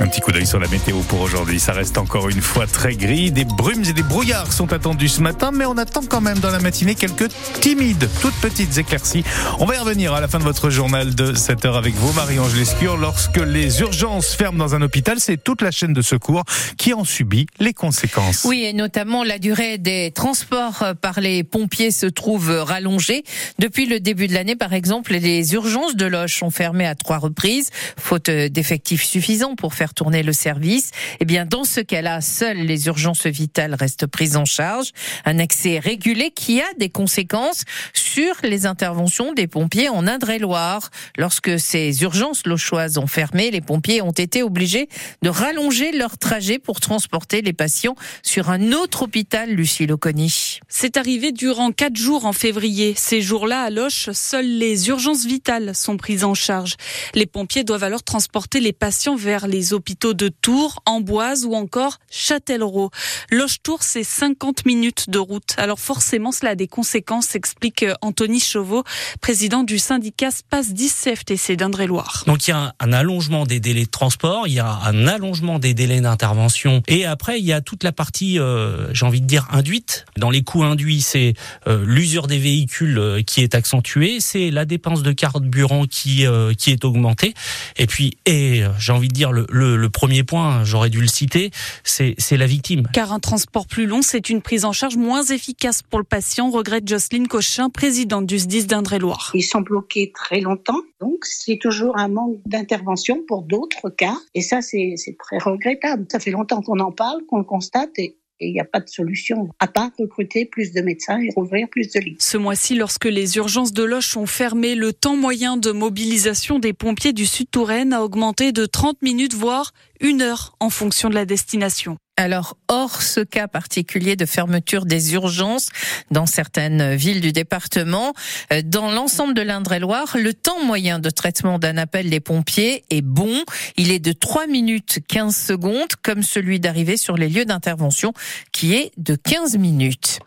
Un 0.00 0.08
petit 0.08 0.20
coup 0.20 0.32
d'œil 0.32 0.46
sur 0.46 0.58
la 0.58 0.66
météo 0.66 1.00
pour 1.00 1.20
aujourd'hui. 1.20 1.60
Ça 1.60 1.72
reste 1.72 1.98
encore 1.98 2.28
une 2.28 2.40
fois 2.40 2.66
très 2.66 2.96
gris. 2.96 3.30
Des 3.30 3.44
brumes 3.44 3.84
et 3.88 3.92
des 3.92 4.02
brouillards 4.02 4.52
sont 4.52 4.72
attendus 4.72 5.08
ce 5.08 5.20
matin, 5.20 5.52
mais 5.52 5.66
on 5.66 5.78
attend 5.78 6.02
quand 6.08 6.20
même 6.20 6.38
dans 6.40 6.50
la 6.50 6.58
matinée 6.58 6.96
quelques 6.96 7.28
timides, 7.60 8.08
toutes 8.20 8.34
petites 8.34 8.76
éclaircies. 8.76 9.22
On 9.60 9.66
va 9.66 9.76
y 9.76 9.78
revenir 9.78 10.12
à 10.12 10.20
la 10.20 10.26
fin 10.26 10.38
de 10.38 10.44
votre 10.44 10.68
journal 10.68 11.14
de 11.14 11.34
7 11.34 11.64
heures 11.64 11.76
avec 11.76 11.94
vous, 11.94 12.12
Marie-Ange 12.12 12.56
Lescure. 12.56 12.96
Lorsque 12.96 13.36
les 13.36 13.80
urgences 13.80 14.34
ferment 14.34 14.58
dans 14.58 14.74
un 14.74 14.82
hôpital, 14.82 15.20
c'est 15.20 15.42
toute 15.42 15.62
la 15.62 15.70
chaîne 15.70 15.92
de 15.92 16.02
secours 16.02 16.42
qui 16.76 16.92
en 16.92 17.04
subit 17.04 17.46
les 17.60 17.72
conséquences. 17.72 18.44
Oui, 18.44 18.64
et 18.64 18.72
notamment 18.72 19.22
la 19.22 19.38
durée 19.38 19.78
des 19.78 20.10
transports 20.10 20.84
par 21.00 21.20
les 21.20 21.44
pompiers 21.44 21.92
se 21.92 22.06
trouve 22.06 22.50
rallongée. 22.50 23.22
Depuis 23.60 23.86
le 23.86 24.00
début 24.00 24.26
de 24.26 24.34
l'année, 24.34 24.56
par 24.56 24.72
exemple, 24.72 25.12
les 25.12 25.54
urgences 25.54 25.94
de 25.94 26.06
Loche 26.06 26.38
sont 26.40 26.50
fermées 26.50 26.86
à 26.86 26.96
trois 26.96 27.18
reprises, 27.18 27.70
faute 27.96 28.28
d'effectifs 28.28 29.04
suffisants 29.04 29.54
pour 29.54 29.74
faire 29.74 29.83
tourner 29.92 30.22
le 30.22 30.32
service, 30.32 30.92
eh 31.20 31.24
bien 31.26 31.44
dans 31.44 31.64
ce 31.64 31.80
cas-là, 31.80 32.20
seules 32.22 32.58
les 32.58 32.86
urgences 32.86 33.26
vitales 33.26 33.74
restent 33.74 34.06
prises 34.06 34.36
en 34.36 34.46
charge. 34.46 34.92
Un 35.24 35.38
accès 35.38 35.78
régulé 35.78 36.30
qui 36.30 36.60
a 36.60 36.72
des 36.78 36.88
conséquences 36.88 37.64
sur 37.92 38.34
les 38.42 38.64
interventions 38.64 39.32
des 39.32 39.46
pompiers 39.46 39.88
en 39.88 40.06
Indre-et-Loire. 40.06 40.90
Lorsque 41.18 41.58
ces 41.58 42.02
urgences 42.02 42.46
lochoises 42.46 42.96
ont 42.96 43.06
fermé, 43.06 43.50
les 43.50 43.60
pompiers 43.60 44.00
ont 44.00 44.12
été 44.12 44.42
obligés 44.42 44.88
de 45.22 45.28
rallonger 45.28 45.92
leur 45.92 46.16
trajet 46.16 46.58
pour 46.58 46.80
transporter 46.80 47.42
les 47.42 47.52
patients 47.52 47.96
sur 48.22 48.50
un 48.50 48.72
autre 48.72 49.02
hôpital, 49.02 49.50
Lucie 49.50 49.86
Loconi. 49.86 50.60
C'est 50.68 50.96
arrivé 50.96 51.32
durant 51.32 51.72
quatre 51.72 51.96
jours 51.96 52.24
en 52.24 52.32
février. 52.32 52.94
Ces 52.96 53.20
jours-là, 53.20 53.62
à 53.62 53.70
Loche, 53.70 54.10
seules 54.12 54.58
les 54.58 54.88
urgences 54.88 55.26
vitales 55.26 55.74
sont 55.74 55.96
prises 55.96 56.24
en 56.24 56.34
charge. 56.34 56.76
Les 57.14 57.26
pompiers 57.26 57.64
doivent 57.64 57.84
alors 57.84 58.02
transporter 58.02 58.60
les 58.60 58.72
patients 58.72 59.16
vers 59.16 59.48
les 59.48 59.72
hôpitaux 59.74 60.14
de 60.14 60.28
Tours, 60.28 60.82
Amboise 60.86 61.44
ou 61.44 61.54
encore 61.54 61.98
Châtellerault. 62.10 62.90
Loche-Tours, 63.30 63.82
c'est 63.82 64.04
50 64.04 64.64
minutes 64.66 65.10
de 65.10 65.18
route. 65.18 65.54
Alors 65.58 65.80
forcément, 65.80 66.32
cela 66.32 66.52
a 66.52 66.54
des 66.54 66.68
conséquences, 66.68 67.34
explique 67.34 67.82
euh, 67.82 67.94
Anthony 68.00 68.40
Chauveau, 68.40 68.84
président 69.20 69.64
du 69.64 69.78
syndicat 69.78 70.30
SPAS 70.30 70.72
10 70.72 71.02
CFTC 71.04 71.56
d'Indre-et-Loire. 71.56 72.24
Donc 72.26 72.46
il 72.46 72.50
y 72.50 72.54
a 72.54 72.74
un 72.78 72.92
allongement 72.92 73.44
des 73.44 73.60
délais 73.60 73.84
de 73.84 73.90
transport, 73.90 74.46
il 74.46 74.54
y 74.54 74.60
a 74.60 74.78
un 74.84 75.06
allongement 75.06 75.58
des 75.58 75.74
délais 75.74 76.00
d'intervention 76.00 76.82
et 76.88 77.04
après 77.04 77.40
il 77.40 77.44
y 77.44 77.52
a 77.52 77.60
toute 77.60 77.82
la 77.82 77.92
partie, 77.92 78.38
euh, 78.38 78.92
j'ai 78.94 79.06
envie 79.06 79.20
de 79.20 79.26
dire, 79.26 79.48
induite. 79.50 80.06
Dans 80.16 80.30
les 80.30 80.42
coûts 80.42 80.64
induits, 80.64 81.02
c'est 81.02 81.34
euh, 81.66 81.84
l'usure 81.86 82.26
des 82.26 82.38
véhicules 82.38 83.22
qui 83.26 83.42
est 83.42 83.54
accentuée, 83.54 84.20
c'est 84.20 84.50
la 84.50 84.64
dépense 84.64 85.02
de 85.02 85.12
carburant 85.12 85.86
qui, 85.86 86.24
qui 86.58 86.70
est 86.70 86.84
augmentée 86.84 87.34
et 87.76 87.86
puis, 87.86 88.16
et 88.26 88.62
j'ai 88.78 88.92
envie 88.92 89.08
de 89.08 89.12
dire, 89.12 89.32
le 89.32 89.46
le, 89.64 89.88
premier 89.88 90.24
point, 90.24 90.64
j'aurais 90.64 90.90
dû 90.90 91.00
le 91.00 91.06
citer, 91.06 91.50
c'est 91.84 92.36
la 92.36 92.46
victime. 92.46 92.88
Car 92.92 93.12
un 93.12 93.20
transport 93.20 93.66
plus 93.66 93.86
long, 93.86 94.02
c'est 94.02 94.30
une 94.30 94.42
prise 94.42 94.64
en 94.64 94.72
charge 94.72 94.96
moins 94.96 95.22
efficace 95.22 95.82
pour 95.82 95.98
le 95.98 96.04
patient, 96.04 96.50
regrette 96.50 96.88
Jocelyne 96.88 97.28
Cochin, 97.28 97.70
présidente 97.70 98.26
du 98.26 98.38
SDIS 98.38 98.66
d'Indre-et-Loire. 98.66 99.30
Ils 99.34 99.42
sont 99.42 99.60
bloqués 99.60 100.12
très 100.14 100.40
longtemps, 100.40 100.80
donc 101.00 101.24
c'est 101.24 101.58
toujours 101.60 101.98
un 101.98 102.08
manque 102.08 102.38
d'intervention 102.46 103.20
pour 103.26 103.42
d'autres 103.42 103.90
cas. 103.90 104.16
Et 104.34 104.40
ça, 104.40 104.60
c'est 104.62 104.96
très 105.18 105.38
regrettable. 105.38 106.06
Ça 106.10 106.20
fait 106.20 106.30
longtemps 106.30 106.62
qu'on 106.62 106.80
en 106.80 106.92
parle, 106.92 107.24
qu'on 107.26 107.38
le 107.38 107.44
constate 107.44 107.90
et 107.98 108.16
et 108.40 108.48
il 108.48 108.52
n'y 108.52 108.60
a 108.60 108.64
pas 108.64 108.80
de 108.80 108.88
solution 108.88 109.48
à 109.58 109.68
part 109.68 109.90
recruter 109.98 110.44
plus 110.44 110.72
de 110.72 110.80
médecins 110.80 111.20
et 111.20 111.30
rouvrir 111.34 111.68
plus 111.68 111.92
de 111.92 112.00
lits. 112.00 112.16
Ce 112.18 112.36
mois-ci, 112.36 112.74
lorsque 112.74 113.04
les 113.04 113.36
urgences 113.36 113.72
de 113.72 113.82
Loche 113.82 114.16
ont 114.16 114.26
fermé, 114.26 114.74
le 114.74 114.92
temps 114.92 115.16
moyen 115.16 115.56
de 115.56 115.70
mobilisation 115.70 116.58
des 116.58 116.72
pompiers 116.72 117.12
du 117.12 117.26
Sud-Touraine 117.26 117.92
a 117.92 118.02
augmenté 118.02 118.52
de 118.52 118.66
30 118.66 119.02
minutes, 119.02 119.34
voire 119.34 119.72
une 120.00 120.22
heure 120.22 120.56
en 120.60 120.70
fonction 120.70 121.08
de 121.08 121.14
la 121.14 121.24
destination. 121.24 121.96
Alors, 122.16 122.56
hors 122.68 123.02
ce 123.02 123.18
cas 123.18 123.48
particulier 123.48 124.14
de 124.14 124.24
fermeture 124.24 124.86
des 124.86 125.14
urgences 125.14 125.70
dans 126.12 126.26
certaines 126.26 126.94
villes 126.94 127.20
du 127.20 127.32
département, 127.32 128.12
euh, 128.52 128.62
dans 128.64 128.92
l'ensemble 128.92 129.34
de 129.34 129.42
l'Indre-et-Loire, 129.42 130.16
le 130.16 130.32
temps 130.32 130.62
moyen 130.64 131.00
de 131.00 131.10
traitement 131.10 131.58
d'un 131.58 131.76
appel 131.76 132.10
des 132.10 132.20
pompiers 132.20 132.84
est 132.88 133.02
bon. 133.02 133.42
Il 133.76 133.90
est 133.90 133.98
de 133.98 134.12
3 134.12 134.46
minutes 134.46 135.00
15 135.08 135.34
secondes, 135.36 135.88
comme 136.02 136.22
celui 136.22 136.60
d'arriver 136.60 136.96
sur 136.96 137.16
les 137.16 137.28
lieux 137.28 137.46
d'intervention, 137.46 138.12
qui 138.52 138.74
est 138.74 138.92
de 138.96 139.16
15 139.16 139.56
minutes. 139.56 140.20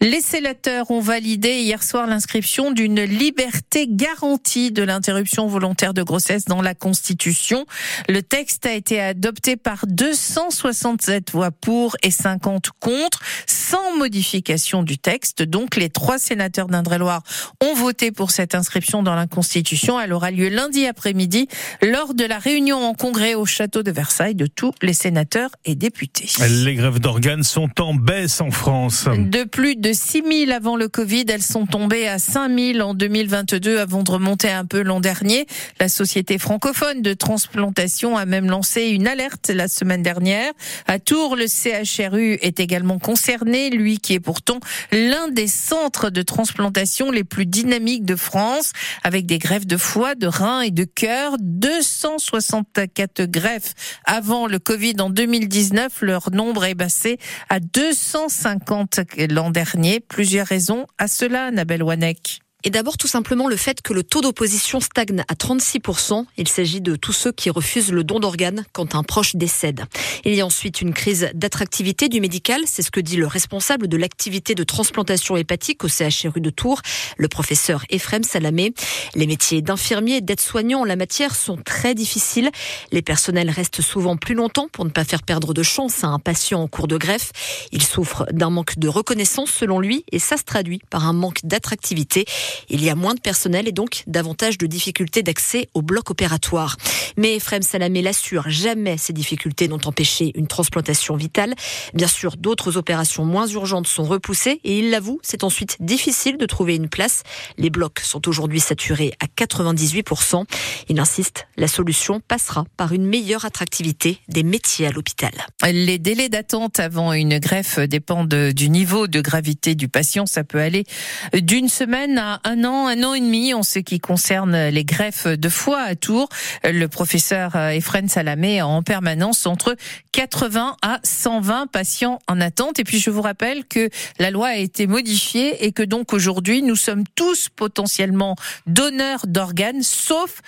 Les 0.00 0.22
sénateurs 0.22 0.90
ont 0.90 1.00
validé 1.00 1.60
hier 1.60 1.82
soir 1.82 2.06
l'inscription 2.06 2.70
d'une 2.70 3.02
liberté 3.02 3.86
garantie 3.88 4.70
de 4.70 4.82
l'interruption 4.82 5.46
volontaire 5.46 5.94
de 5.94 6.02
grossesse 6.02 6.46
dans 6.46 6.62
la 6.62 6.74
Constitution. 6.74 7.66
Le 8.08 8.22
texte 8.22 8.64
a 8.66 8.72
été 8.72 9.00
adopté 9.00 9.56
par 9.56 9.86
267 9.86 11.25
voix 11.32 11.50
pour 11.50 11.96
et 12.02 12.10
50 12.10 12.70
contre, 12.80 13.20
sans 13.46 13.96
modification 13.96 14.82
du 14.82 14.98
texte. 14.98 15.42
Donc 15.42 15.76
les 15.76 15.88
trois 15.88 16.18
sénateurs 16.18 16.68
d'Indre-et-Loire 16.68 17.22
ont 17.62 17.74
voté 17.74 18.12
pour 18.12 18.30
cette 18.30 18.54
inscription 18.54 19.02
dans 19.02 19.14
la 19.14 19.26
Constitution. 19.26 20.00
Elle 20.00 20.12
aura 20.12 20.30
lieu 20.30 20.48
lundi 20.48 20.86
après-midi 20.86 21.48
lors 21.82 22.14
de 22.14 22.24
la 22.24 22.38
réunion 22.38 22.84
en 22.84 22.94
congrès 22.94 23.34
au 23.34 23.44
château 23.46 23.82
de 23.82 23.90
Versailles 23.90 24.34
de 24.34 24.46
tous 24.46 24.72
les 24.82 24.92
sénateurs 24.92 25.50
et 25.64 25.74
députés. 25.74 26.28
Les 26.64 26.74
grèves 26.74 27.00
d'organes 27.00 27.42
sont 27.42 27.70
en 27.80 27.94
baisse 27.94 28.40
en 28.40 28.50
France. 28.50 29.06
De 29.06 29.44
plus 29.44 29.76
de 29.76 29.92
6 29.92 30.22
000 30.46 30.50
avant 30.52 30.76
le 30.76 30.88
Covid, 30.88 31.24
elles 31.28 31.42
sont 31.42 31.66
tombées 31.66 32.08
à 32.08 32.18
5 32.18 32.56
000 32.56 32.80
en 32.80 32.94
2022 32.94 33.78
avant 33.78 34.02
de 34.02 34.10
remonter 34.10 34.50
un 34.50 34.64
peu 34.64 34.82
l'an 34.82 35.00
dernier. 35.00 35.46
La 35.80 35.88
Société 35.88 36.38
francophone 36.38 37.02
de 37.02 37.12
transplantation 37.12 38.16
a 38.16 38.26
même 38.26 38.48
lancé 38.48 38.88
une 38.88 39.06
alerte 39.06 39.50
la 39.50 39.68
semaine 39.68 40.02
dernière. 40.02 40.52
À 40.86 40.98
Le 41.16 41.46
CHRU 41.46 42.34
est 42.42 42.60
également 42.60 42.98
concerné, 42.98 43.70
lui 43.70 43.98
qui 43.98 44.12
est 44.12 44.20
pourtant 44.20 44.60
l'un 44.92 45.28
des 45.28 45.48
centres 45.48 46.10
de 46.10 46.20
transplantation 46.20 47.10
les 47.10 47.24
plus 47.24 47.46
dynamiques 47.46 48.04
de 48.04 48.16
France, 48.16 48.72
avec 49.02 49.24
des 49.24 49.38
greffes 49.38 49.66
de 49.66 49.78
foie, 49.78 50.14
de 50.14 50.26
reins 50.26 50.60
et 50.60 50.70
de 50.70 50.84
cœur. 50.84 51.36
264 51.40 53.24
greffes 53.24 53.72
avant 54.04 54.46
le 54.46 54.58
Covid 54.58 54.96
en 55.00 55.08
2019. 55.08 56.02
Leur 56.02 56.30
nombre 56.30 56.66
est 56.66 56.74
passé 56.74 57.18
à 57.48 57.60
250 57.60 59.00
l'an 59.30 59.50
dernier. 59.50 60.00
Plusieurs 60.00 60.46
raisons 60.46 60.86
à 60.98 61.08
cela, 61.08 61.50
Nabel 61.50 61.82
Wanek. 61.82 62.45
Et 62.64 62.70
d'abord 62.70 62.96
tout 62.96 63.06
simplement 63.06 63.46
le 63.46 63.56
fait 63.56 63.80
que 63.80 63.92
le 63.92 64.02
taux 64.02 64.22
d'opposition 64.22 64.80
stagne 64.80 65.22
à 65.28 65.34
36%. 65.34 66.24
Il 66.36 66.48
s'agit 66.48 66.80
de 66.80 66.96
tous 66.96 67.12
ceux 67.12 67.30
qui 67.30 67.48
refusent 67.48 67.92
le 67.92 68.02
don 68.02 68.18
d'organes 68.18 68.64
quand 68.72 68.96
un 68.96 69.04
proche 69.04 69.36
décède. 69.36 69.84
Il 70.24 70.34
y 70.34 70.40
a 70.40 70.46
ensuite 70.46 70.80
une 70.80 70.92
crise 70.92 71.30
d'attractivité 71.32 72.08
du 72.08 72.20
médical, 72.20 72.62
c'est 72.66 72.82
ce 72.82 72.90
que 72.90 72.98
dit 72.98 73.16
le 73.16 73.28
responsable 73.28 73.86
de 73.86 73.96
l'activité 73.96 74.56
de 74.56 74.64
transplantation 74.64 75.36
hépatique 75.36 75.84
au 75.84 75.88
CHRU 75.88 76.40
de 76.40 76.50
Tours, 76.50 76.80
le 77.18 77.28
professeur 77.28 77.84
Ephraim 77.88 78.24
Salamé. 78.24 78.74
Les 79.14 79.28
métiers 79.28 79.62
d'infirmier 79.62 80.16
et 80.16 80.20
d'aide-soignant 80.20 80.80
en 80.80 80.84
la 80.84 80.96
matière 80.96 81.36
sont 81.36 81.58
très 81.58 81.94
difficiles. 81.94 82.50
Les 82.90 83.02
personnels 83.02 83.50
restent 83.50 83.82
souvent 83.82 84.16
plus 84.16 84.34
longtemps 84.34 84.68
pour 84.72 84.84
ne 84.84 84.90
pas 84.90 85.04
faire 85.04 85.22
perdre 85.22 85.54
de 85.54 85.62
chance 85.62 86.02
à 86.02 86.08
un 86.08 86.18
patient 86.18 86.62
en 86.62 86.68
cours 86.68 86.88
de 86.88 86.96
greffe. 86.96 87.30
Il 87.70 87.84
souffre 87.84 88.26
d'un 88.32 88.50
manque 88.50 88.76
de 88.78 88.88
reconnaissance 88.88 89.50
selon 89.50 89.78
lui 89.78 90.04
et 90.10 90.18
ça 90.18 90.36
se 90.36 90.42
traduit 90.42 90.80
par 90.90 91.06
un 91.06 91.12
manque 91.12 91.38
d'attractivité. 91.44 92.24
Il 92.68 92.84
y 92.84 92.90
a 92.90 92.94
moins 92.94 93.14
de 93.14 93.20
personnel 93.20 93.68
et 93.68 93.72
donc 93.72 94.02
davantage 94.06 94.58
de 94.58 94.66
difficultés 94.66 95.22
d'accès 95.22 95.68
au 95.74 95.82
bloc 95.82 96.10
opératoire. 96.10 96.76
Mais 97.16 97.36
Ephraim 97.36 97.62
Salamé 97.62 98.02
l'assure, 98.02 98.44
jamais 98.48 98.98
ces 98.98 99.12
difficultés 99.12 99.68
n'ont 99.68 99.80
empêché 99.84 100.32
une 100.34 100.46
transplantation 100.46 101.16
vitale. 101.16 101.54
Bien 101.94 102.08
sûr, 102.08 102.36
d'autres 102.36 102.76
opérations 102.76 103.24
moins 103.24 103.46
urgentes 103.46 103.86
sont 103.86 104.04
repoussées 104.04 104.60
et 104.64 104.78
il 104.78 104.90
l'avoue, 104.90 105.20
c'est 105.22 105.44
ensuite 105.44 105.76
difficile 105.80 106.36
de 106.36 106.46
trouver 106.46 106.76
une 106.76 106.88
place. 106.88 107.22
Les 107.56 107.70
blocs 107.70 108.00
sont 108.00 108.28
aujourd'hui 108.28 108.60
saturés 108.60 109.12
à 109.20 109.26
98%. 109.26 110.44
Il 110.88 111.00
insiste, 111.00 111.46
la 111.56 111.68
solution 111.68 112.20
passera 112.20 112.64
par 112.76 112.92
une 112.92 113.06
meilleure 113.06 113.44
attractivité 113.44 114.18
des 114.28 114.42
métiers 114.42 114.86
à 114.86 114.90
l'hôpital. 114.90 115.32
Les 115.64 115.98
délais 115.98 116.28
d'attente 116.28 116.80
avant 116.80 117.12
une 117.12 117.38
greffe 117.38 117.78
dépendent 117.78 118.52
du 118.52 118.68
niveau 118.68 119.06
de 119.06 119.20
gravité 119.20 119.74
du 119.74 119.88
patient. 119.88 120.26
Ça 120.26 120.44
peut 120.44 120.60
aller 120.60 120.84
d'une 121.32 121.68
semaine 121.68 122.18
à 122.18 122.35
a 122.44 122.50
un 122.50 122.64
an, 122.64 122.86
un 122.86 123.02
an 123.02 123.14
et 123.14 123.20
demi 123.20 123.54
en 123.54 123.62
ce 123.62 123.78
qui 123.78 124.00
concerne 124.00 124.68
les 124.68 124.84
greffes 124.84 125.26
de 125.26 125.48
foie 125.48 125.80
à 125.80 125.94
Tours. 125.94 126.28
Le 126.64 126.86
professeur 126.86 127.56
Efren 127.56 128.08
Salamé 128.08 128.60
a 128.60 128.66
en 128.66 128.82
permanence 128.82 129.46
entre 129.46 129.76
80 130.12 130.76
à 130.82 131.00
120 131.02 131.66
patients 131.68 132.18
en 132.26 132.40
attente. 132.40 132.78
Et 132.78 132.84
puis 132.84 132.98
je 132.98 133.10
vous 133.10 133.22
rappelle 133.22 133.64
que 133.64 133.90
la 134.18 134.30
loi 134.30 134.48
a 134.48 134.56
été 134.56 134.86
modifiée 134.86 135.64
et 135.64 135.72
que 135.72 135.82
donc 135.82 136.12
aujourd'hui 136.12 136.62
nous 136.62 136.76
sommes 136.76 137.04
tous 137.14 137.48
potentiellement 137.48 138.36
donneurs 138.66 139.26
d'organes, 139.26 139.82
sauf 139.82 140.40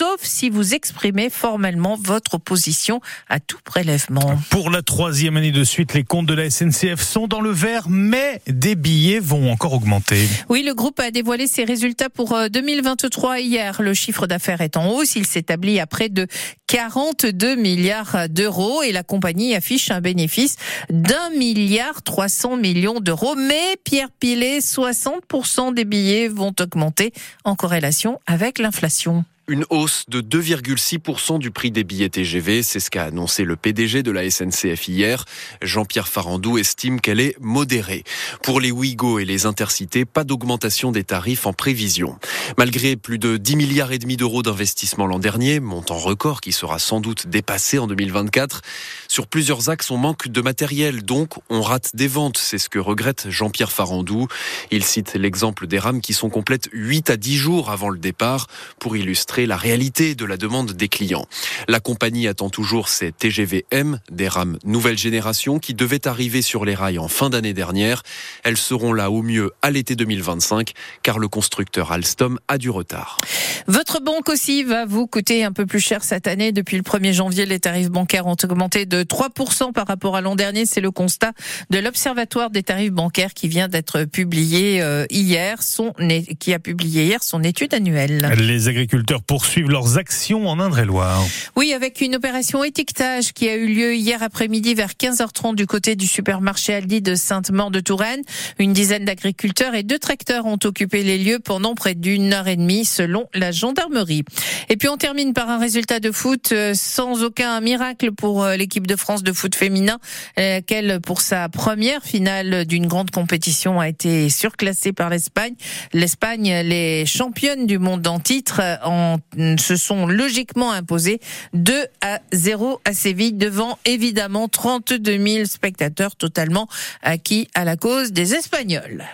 sauf 0.00 0.20
si 0.22 0.48
vous 0.48 0.72
exprimez 0.72 1.28
formellement 1.28 1.94
votre 2.00 2.34
opposition 2.34 3.02
à 3.28 3.38
tout 3.38 3.58
prélèvement. 3.62 4.38
Pour 4.48 4.70
la 4.70 4.80
troisième 4.80 5.36
année 5.36 5.52
de 5.52 5.62
suite, 5.62 5.92
les 5.92 6.04
comptes 6.04 6.24
de 6.24 6.32
la 6.32 6.48
SNCF 6.48 7.02
sont 7.02 7.26
dans 7.26 7.42
le 7.42 7.50
vert, 7.50 7.86
mais 7.90 8.40
des 8.46 8.76
billets 8.76 9.20
vont 9.20 9.52
encore 9.52 9.74
augmenter. 9.74 10.26
Oui, 10.48 10.62
le 10.62 10.72
groupe 10.72 10.98
a 11.00 11.10
dévoilé 11.10 11.29
ses 11.46 11.64
résultats 11.64 12.10
pour 12.10 12.36
2023 12.50 13.30
euh, 13.30 13.38
hier. 13.38 13.82
Le 13.82 13.94
chiffre 13.94 14.26
d'affaires 14.26 14.60
est 14.60 14.76
en 14.76 14.90
hausse. 14.90 15.14
Il 15.14 15.26
s'établit 15.26 15.78
à 15.78 15.86
près 15.86 16.08
de 16.08 16.26
42 16.66 17.54
milliards 17.54 18.28
d'euros 18.28 18.82
et 18.82 18.92
la 18.92 19.02
compagnie 19.02 19.54
affiche 19.54 19.90
un 19.90 20.00
bénéfice 20.00 20.56
d'un 20.90 21.30
milliard 21.30 22.02
300 22.02 22.56
millions 22.56 23.00
d'euros. 23.00 23.36
Mais 23.36 23.76
Pierre 23.84 24.10
Pilet, 24.18 24.58
60% 24.58 25.72
des 25.72 25.84
billets 25.84 26.28
vont 26.28 26.52
augmenter 26.60 27.12
en 27.44 27.54
corrélation 27.54 28.18
avec 28.26 28.58
l'inflation 28.58 29.24
une 29.48 29.64
hausse 29.70 30.04
de 30.08 30.20
2,6% 30.20 31.38
du 31.38 31.50
prix 31.50 31.70
des 31.70 31.82
billets 31.82 32.08
TGV. 32.08 32.62
C'est 32.62 32.80
ce 32.80 32.90
qu'a 32.90 33.04
annoncé 33.04 33.44
le 33.44 33.56
PDG 33.56 34.02
de 34.02 34.10
la 34.10 34.30
SNCF 34.30 34.88
hier. 34.88 35.24
Jean-Pierre 35.60 36.08
Farandou 36.08 36.56
estime 36.58 37.00
qu'elle 37.00 37.20
est 37.20 37.34
modérée. 37.40 38.04
Pour 38.42 38.60
les 38.60 38.70
Ouigo 38.70 39.18
et 39.18 39.24
les 39.24 39.46
Intercités, 39.46 40.04
pas 40.04 40.24
d'augmentation 40.24 40.92
des 40.92 41.04
tarifs 41.04 41.46
en 41.46 41.52
prévision. 41.52 42.18
Malgré 42.58 42.96
plus 42.96 43.18
de 43.18 43.36
10 43.36 43.56
milliards 43.56 43.92
et 43.92 43.98
demi 43.98 44.16
d'euros 44.16 44.42
d'investissement 44.42 45.06
l'an 45.06 45.18
dernier, 45.18 45.58
montant 45.58 45.98
record 45.98 46.40
qui 46.40 46.52
sera 46.52 46.78
sans 46.78 47.00
doute 47.00 47.26
dépassé 47.26 47.78
en 47.78 47.86
2024, 47.86 48.62
sur 49.08 49.26
plusieurs 49.26 49.68
axes, 49.68 49.90
on 49.90 49.96
manque 49.96 50.28
de 50.28 50.40
matériel, 50.40 51.02
donc 51.02 51.34
on 51.48 51.62
rate 51.62 51.96
des 51.96 52.08
ventes. 52.08 52.38
C'est 52.38 52.58
ce 52.58 52.68
que 52.68 52.78
regrette 52.78 53.26
Jean-Pierre 53.28 53.72
Farandou. 53.72 54.28
Il 54.70 54.84
cite 54.84 55.14
l'exemple 55.14 55.66
des 55.66 55.78
rames 55.78 56.00
qui 56.00 56.14
sont 56.14 56.30
complètes 56.30 56.68
8 56.72 57.10
à 57.10 57.16
10 57.16 57.36
jours 57.36 57.70
avant 57.70 57.88
le 57.88 57.98
départ 57.98 58.46
pour 58.78 58.96
illustrer 58.96 59.39
la 59.46 59.56
réalité 59.56 60.14
de 60.14 60.24
la 60.24 60.36
demande 60.36 60.72
des 60.72 60.88
clients. 60.88 61.26
La 61.68 61.80
compagnie 61.80 62.28
attend 62.28 62.50
toujours 62.50 62.88
ses 62.88 63.12
TGV-M, 63.12 64.00
des 64.10 64.28
rames 64.28 64.58
nouvelle 64.64 64.98
génération 64.98 65.58
qui 65.58 65.74
devaient 65.74 66.06
arriver 66.06 66.42
sur 66.42 66.64
les 66.64 66.74
rails 66.74 66.98
en 66.98 67.08
fin 67.08 67.30
d'année 67.30 67.52
dernière. 67.52 68.02
Elles 68.44 68.56
seront 68.56 68.92
là 68.92 69.10
au 69.10 69.22
mieux 69.22 69.52
à 69.62 69.70
l'été 69.70 69.96
2025 69.96 70.72
car 71.02 71.18
le 71.18 71.28
constructeur 71.28 71.92
Alstom 71.92 72.38
a 72.48 72.58
du 72.58 72.70
retard. 72.70 73.18
Votre 73.66 74.00
banque 74.00 74.28
aussi 74.28 74.64
va 74.64 74.86
vous 74.86 75.06
coûter 75.06 75.44
un 75.44 75.52
peu 75.52 75.66
plus 75.66 75.80
cher 75.80 76.02
cette 76.02 76.26
année. 76.26 76.52
Depuis 76.52 76.76
le 76.76 76.82
1er 76.82 77.12
janvier, 77.12 77.46
les 77.46 77.60
tarifs 77.60 77.90
bancaires 77.90 78.26
ont 78.26 78.36
augmenté 78.42 78.86
de 78.86 79.02
3% 79.02 79.72
par 79.72 79.86
rapport 79.86 80.16
à 80.16 80.20
l'an 80.20 80.34
dernier. 80.34 80.66
C'est 80.66 80.80
le 80.80 80.90
constat 80.90 81.32
de 81.70 81.78
l'Observatoire 81.78 82.50
des 82.50 82.62
tarifs 82.62 82.92
bancaires 82.92 83.34
qui 83.34 83.48
vient 83.48 83.68
d'être 83.68 84.04
publié 84.04 84.82
euh, 84.82 85.06
hier, 85.10 85.62
son, 85.62 85.92
qui 86.38 86.54
a 86.54 86.58
publié 86.58 87.04
hier 87.04 87.22
son 87.22 87.42
étude 87.42 87.74
annuelle. 87.74 88.32
Les 88.38 88.68
agriculteurs 88.68 89.19
poursuivent 89.26 89.70
leurs 89.70 89.98
actions 89.98 90.48
en 90.48 90.60
Indre-et-Loire. 90.60 91.22
Oui, 91.56 91.72
avec 91.72 92.00
une 92.00 92.16
opération 92.16 92.64
étiquetage 92.64 93.32
qui 93.32 93.48
a 93.48 93.56
eu 93.56 93.66
lieu 93.66 93.94
hier 93.94 94.22
après-midi 94.22 94.74
vers 94.74 94.92
15h30 94.92 95.54
du 95.54 95.66
côté 95.66 95.96
du 95.96 96.06
supermarché 96.06 96.74
Aldi 96.74 97.00
de 97.00 97.14
Sainte-Maure 97.14 97.70
de 97.70 97.80
Touraine. 97.80 98.22
Une 98.58 98.72
dizaine 98.72 99.04
d'agriculteurs 99.04 99.74
et 99.74 99.82
deux 99.82 99.98
tracteurs 99.98 100.46
ont 100.46 100.58
occupé 100.64 101.02
les 101.02 101.18
lieux 101.18 101.38
pendant 101.38 101.74
près 101.74 101.94
d'une 101.94 102.32
heure 102.32 102.48
et 102.48 102.56
demie 102.56 102.84
selon 102.84 103.26
la 103.34 103.52
gendarmerie. 103.52 104.24
Et 104.68 104.76
puis 104.76 104.88
on 104.88 104.96
termine 104.96 105.32
par 105.32 105.50
un 105.50 105.58
résultat 105.58 106.00
de 106.00 106.12
foot 106.12 106.50
euh, 106.52 106.72
sans 106.74 107.22
aucun 107.22 107.60
miracle 107.60 108.12
pour 108.12 108.44
euh, 108.44 108.56
l'équipe 108.56 108.86
de 108.86 108.96
France 108.96 109.22
de 109.22 109.32
foot 109.32 109.54
féminin, 109.54 109.98
laquelle 110.36 111.00
pour 111.00 111.20
sa 111.20 111.48
première 111.48 112.02
finale 112.02 112.64
d'une 112.64 112.86
grande 112.86 113.10
compétition 113.10 113.80
a 113.80 113.88
été 113.88 114.28
surclassée 114.28 114.92
par 114.92 115.10
l'Espagne. 115.10 115.54
L'Espagne, 115.92 116.62
les 116.64 117.06
championnes 117.06 117.66
du 117.66 117.78
monde 117.78 118.06
en 118.06 118.20
titre, 118.20 118.60
en 118.84 119.09
se 119.58 119.76
sont 119.76 120.06
logiquement 120.06 120.72
imposés 120.72 121.20
2 121.54 121.86
à 122.00 122.20
0 122.32 122.80
à 122.84 122.92
Séville 122.92 123.32
devant 123.32 123.78
évidemment 123.84 124.48
32 124.48 125.18
000 125.18 125.44
spectateurs 125.46 126.16
totalement 126.16 126.68
acquis 127.02 127.48
à 127.54 127.64
la 127.64 127.76
cause 127.76 128.12
des 128.12 128.34
Espagnols. 128.34 129.04